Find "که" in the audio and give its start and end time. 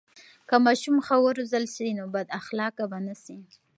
0.49-0.55